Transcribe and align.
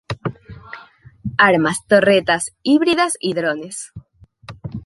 Armas: 1.37 1.85
torretas 1.87 2.53
híbridas 2.63 3.15
y 3.19 3.35
drones. 3.35 3.91